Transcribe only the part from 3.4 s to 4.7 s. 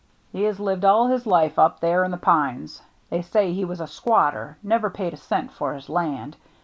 he was a squatter—